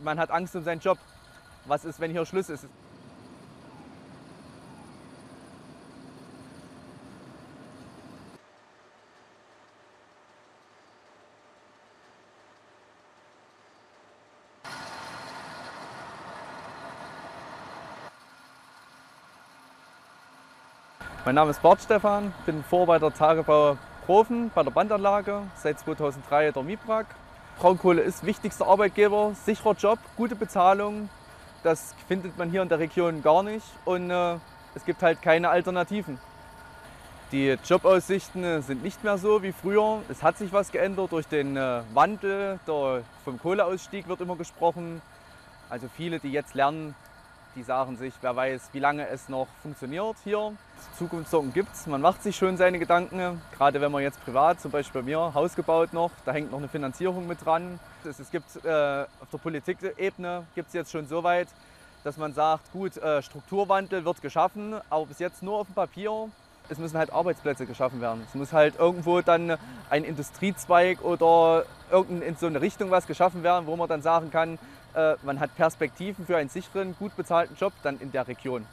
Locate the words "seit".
25.56-25.78